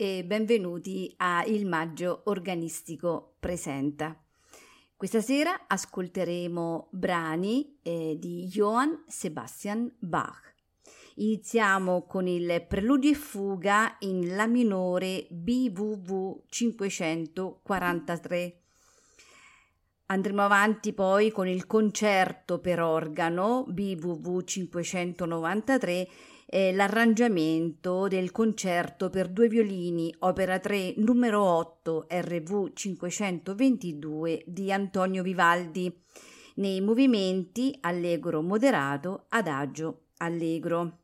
[0.00, 4.16] e benvenuti a Il Maggio Organistico Presenta.
[4.96, 10.54] Questa sera ascolteremo brani eh, di Johann Sebastian Bach.
[11.16, 18.60] Iniziamo con il Preludio e Fuga in La minore BWV 543.
[20.06, 26.08] Andremo avanti poi con il concerto per organo BWV 593
[26.50, 35.22] eh, l'arrangiamento del concerto per due violini, opera 3, numero 8, RV 522 di Antonio
[35.22, 35.94] Vivaldi,
[36.54, 41.00] nei movimenti allegro moderato, adagio allegro.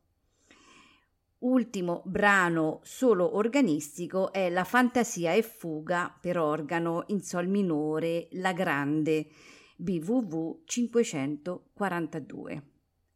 [1.39, 8.51] Ultimo brano solo organistico è La fantasia e fuga per organo in sol minore, La
[8.51, 9.27] grande,
[9.75, 12.63] BWV 542.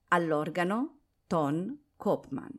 [0.10, 2.58] All'organo, ton Kopman.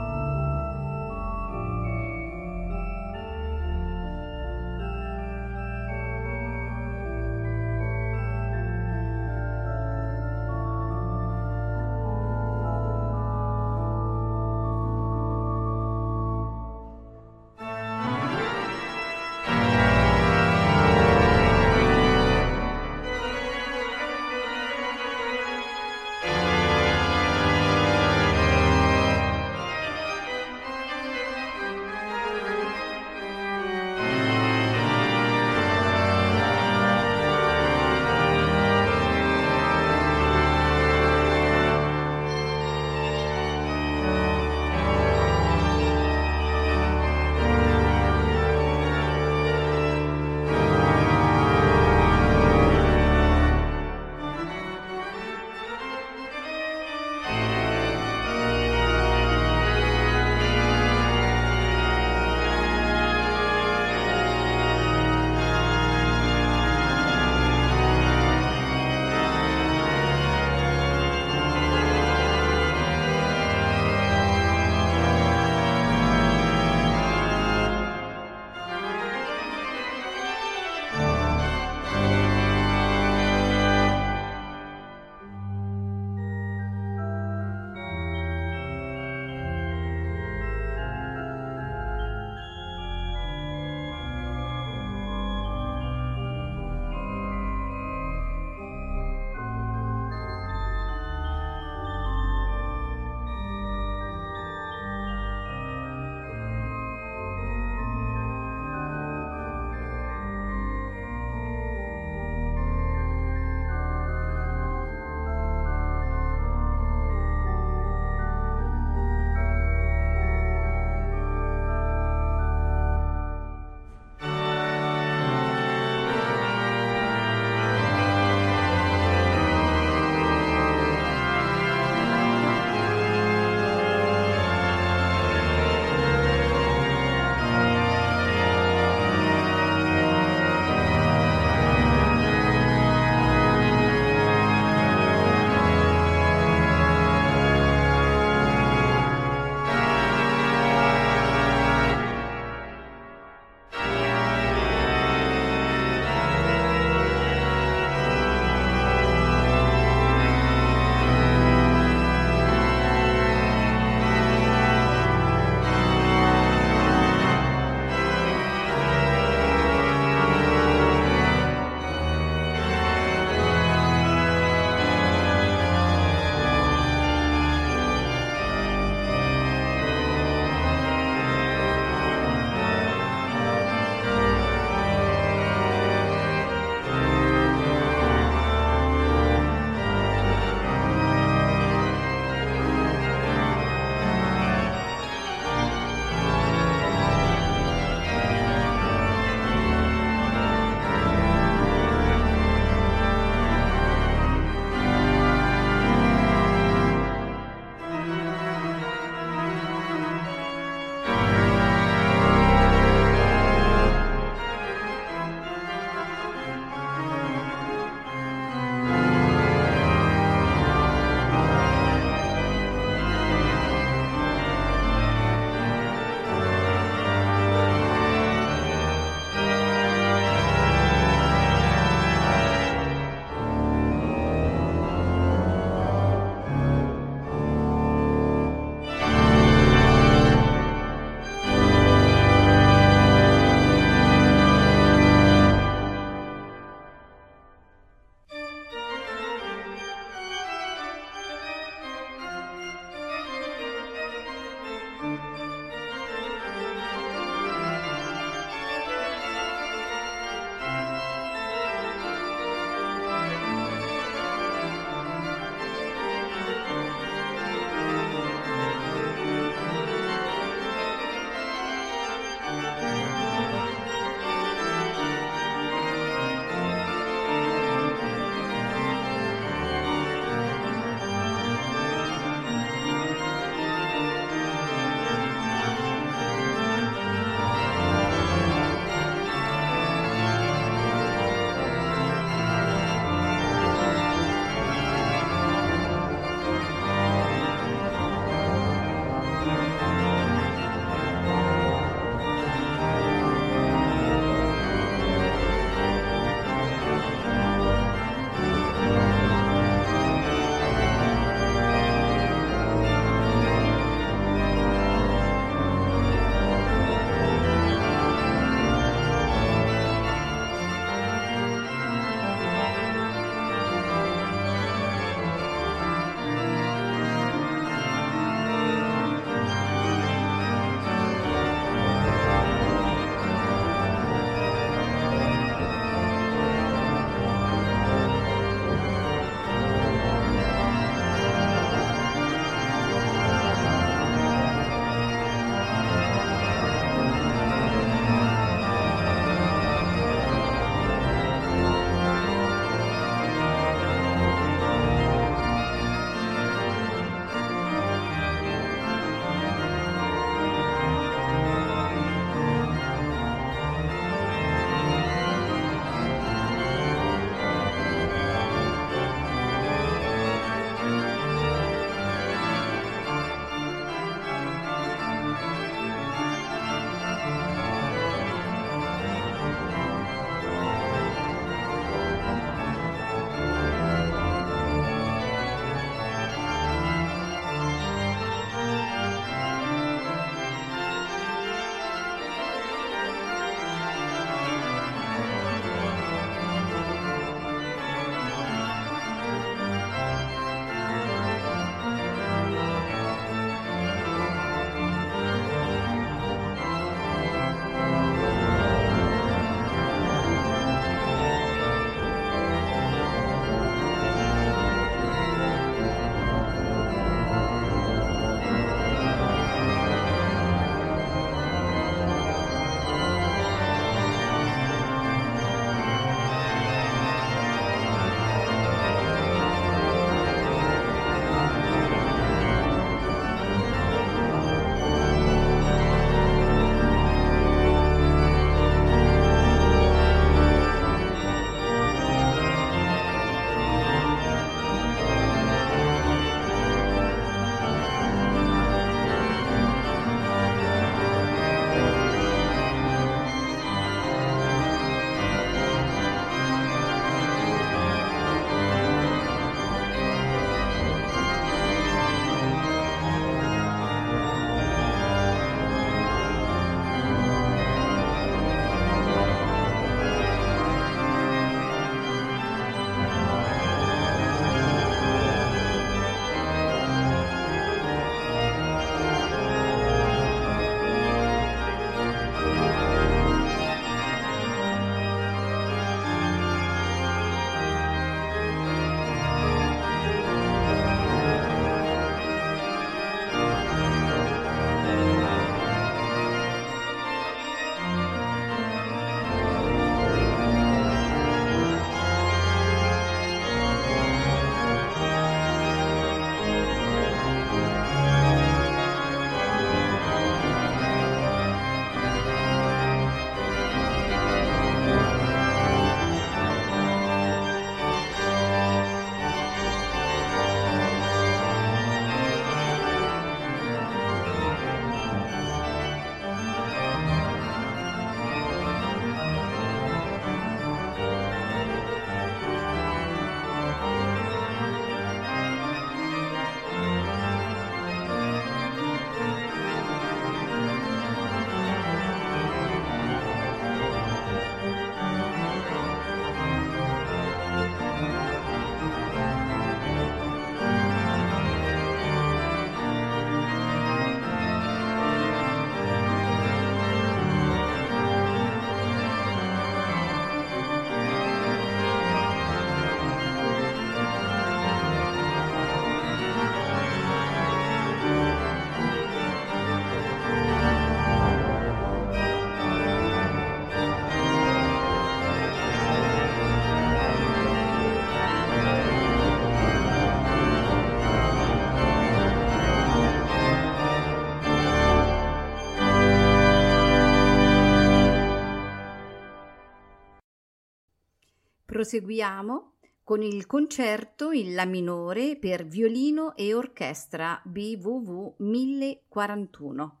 [591.88, 592.72] Proseguiamo
[593.02, 600.00] con il concerto in La minore per violino e orchestra BWV 1041,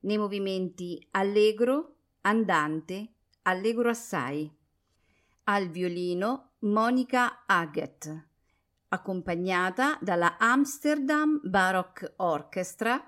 [0.00, 3.12] nei movimenti allegro, andante,
[3.42, 4.52] allegro assai.
[5.44, 8.12] Al violino Monica Haggett,
[8.88, 13.00] accompagnata dalla Amsterdam Baroque Orchestra,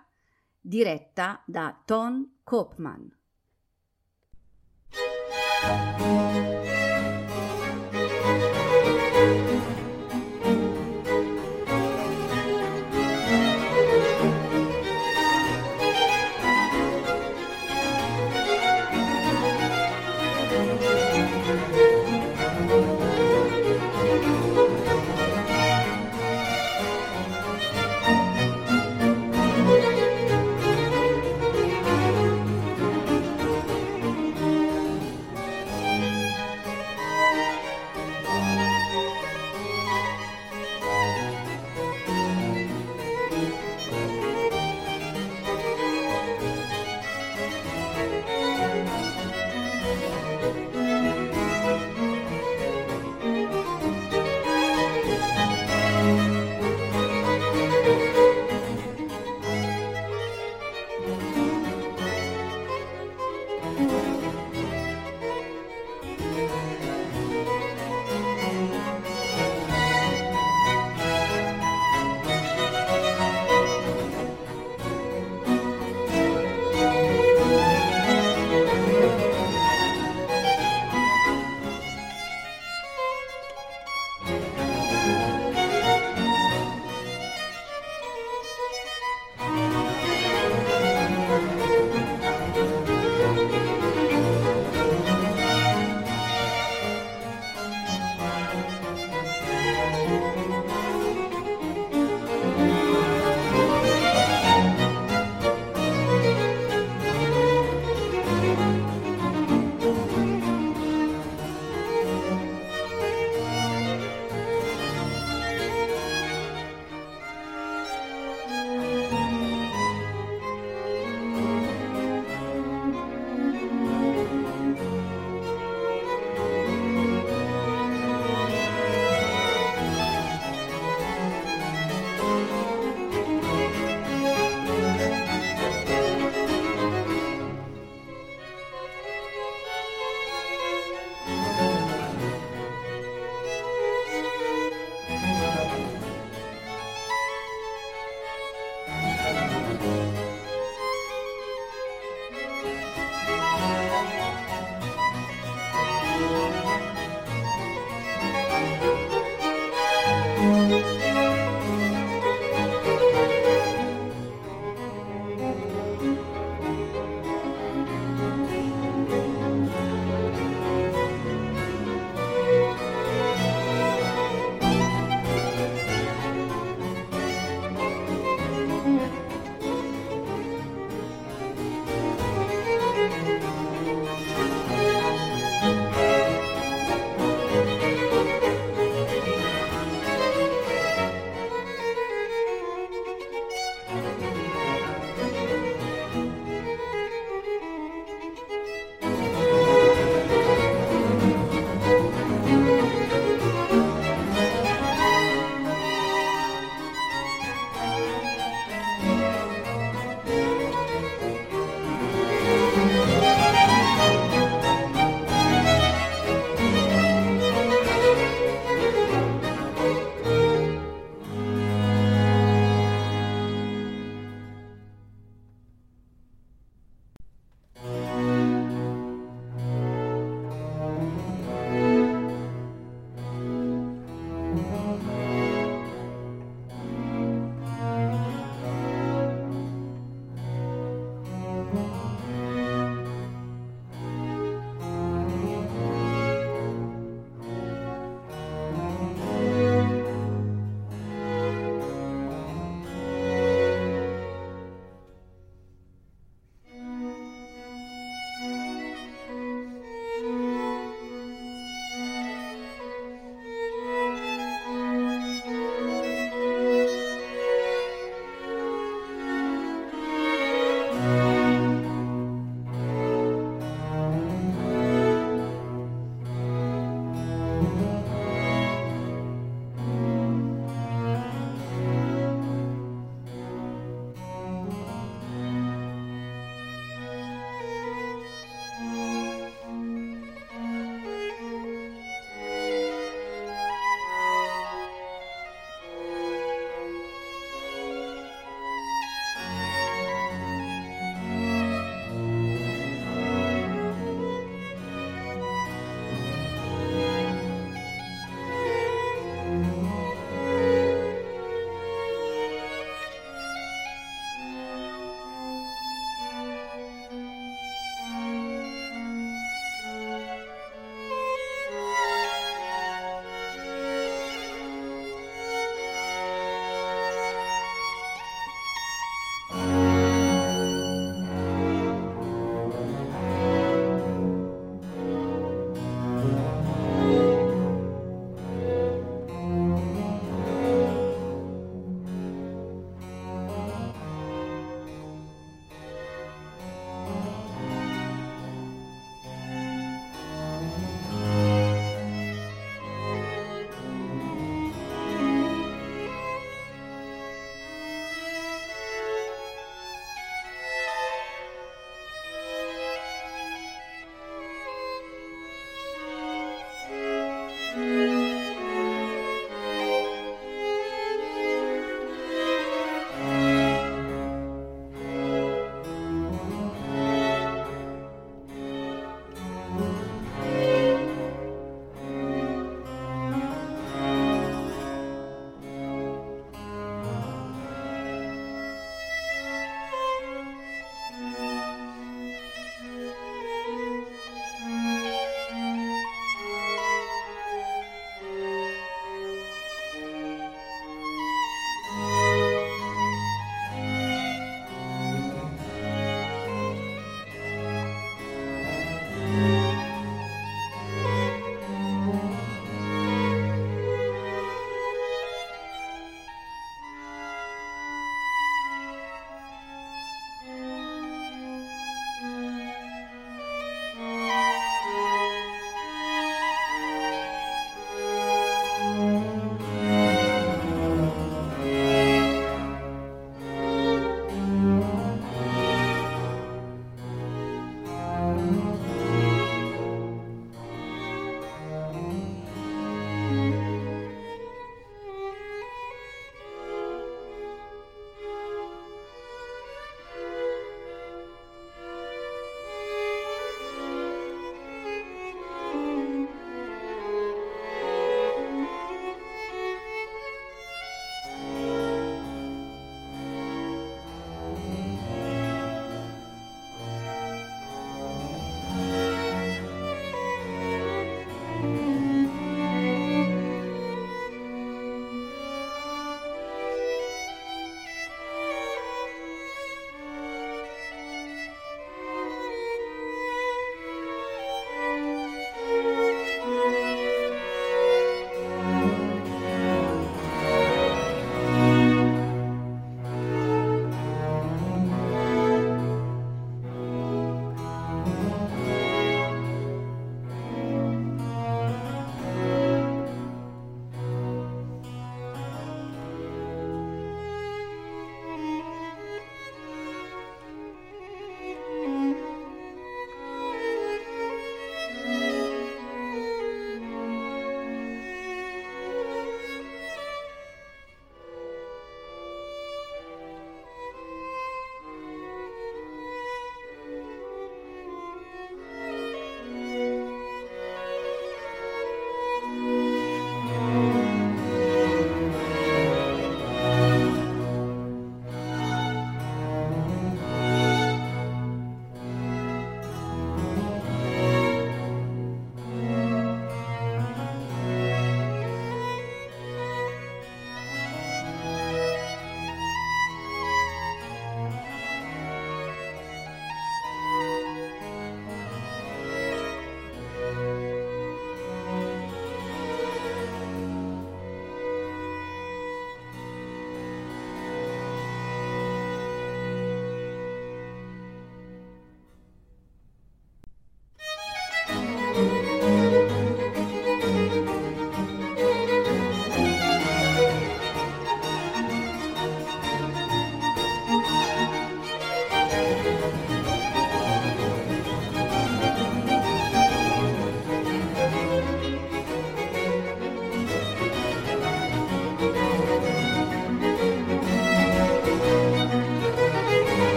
[0.61, 3.17] diretta da Ton Koopman.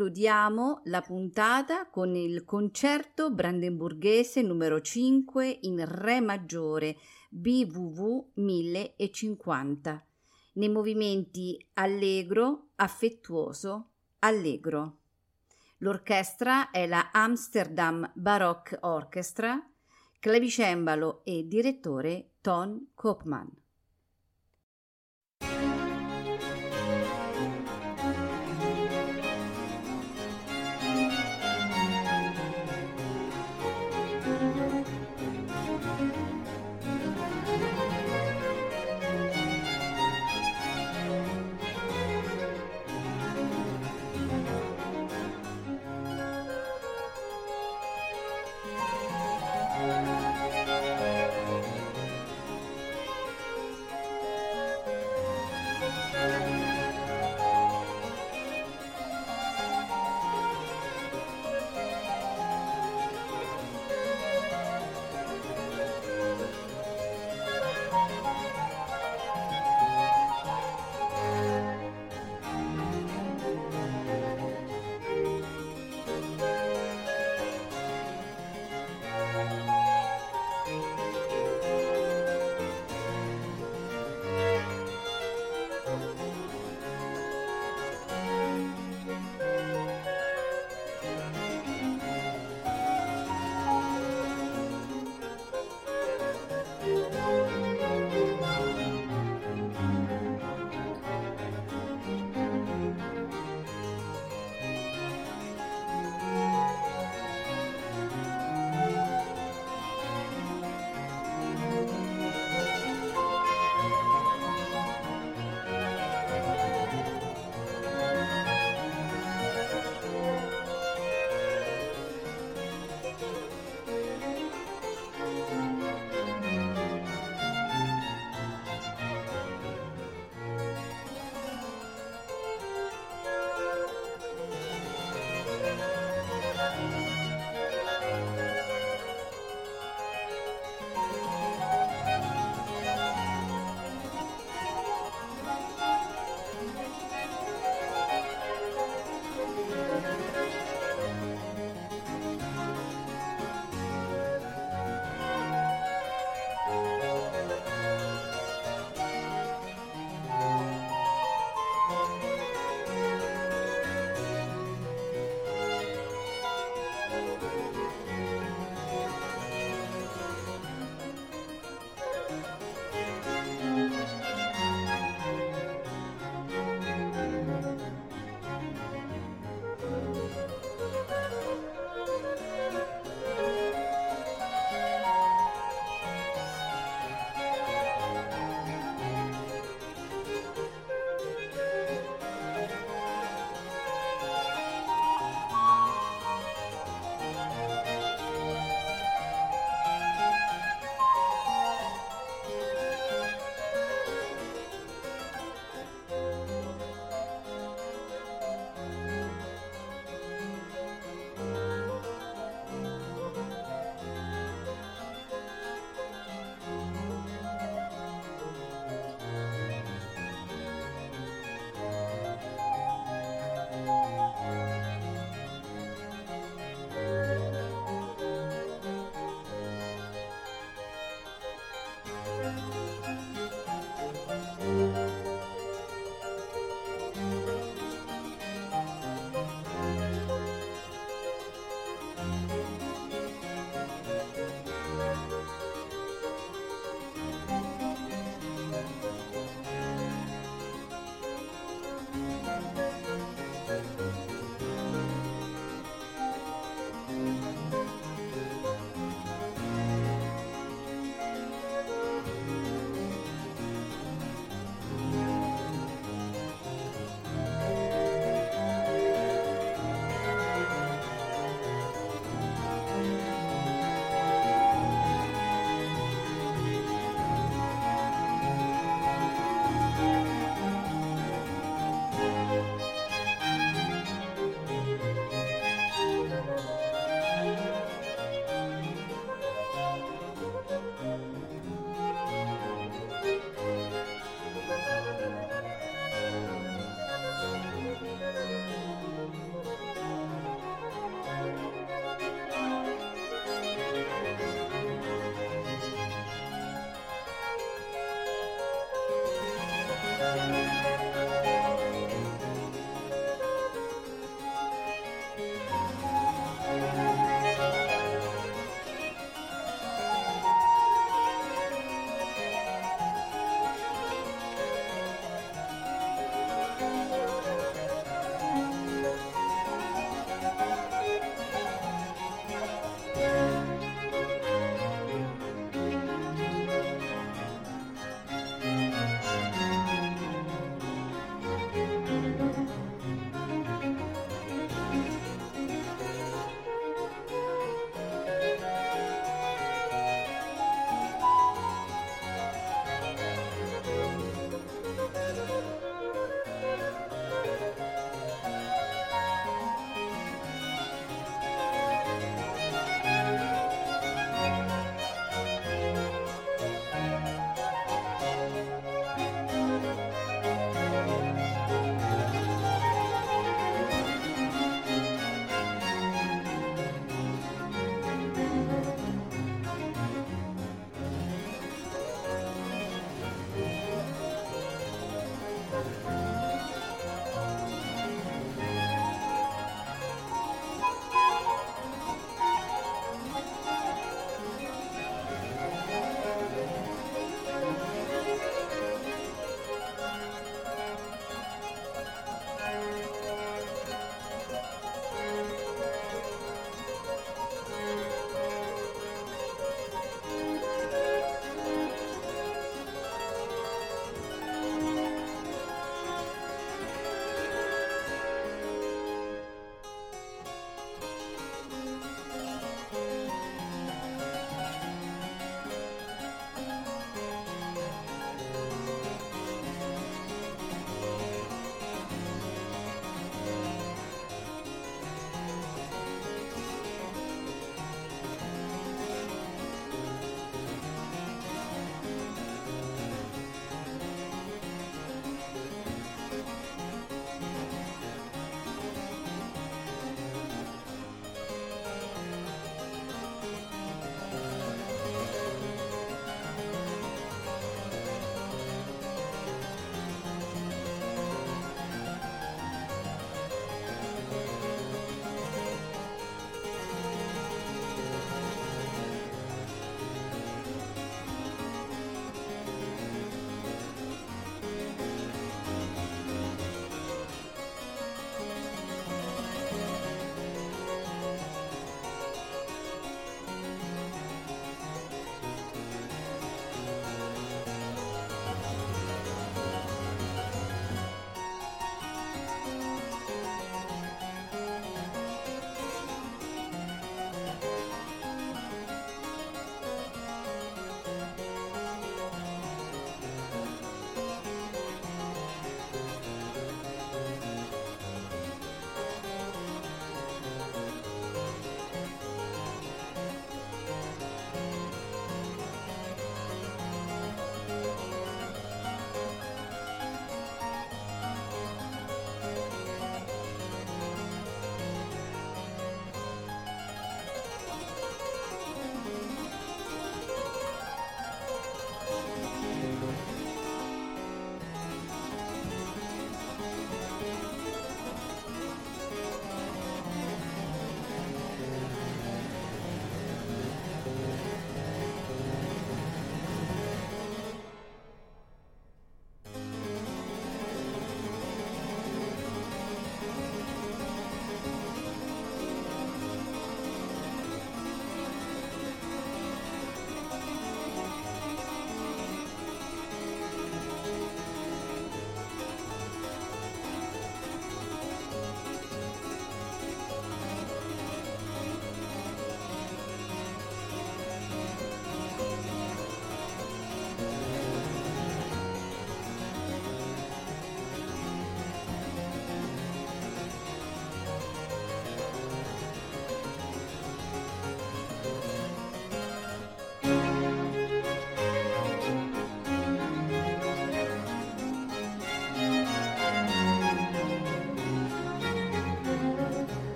[0.00, 6.96] Concludiamo la puntata con il concerto brandenburghese numero 5 in Re maggiore
[7.28, 10.06] BWV 1050
[10.54, 13.90] nei movimenti allegro, affettuoso,
[14.20, 15.00] allegro.
[15.80, 19.62] L'orchestra è la Amsterdam Baroque Orchestra,
[20.18, 23.50] clavicembalo e direttore Ton Koopman.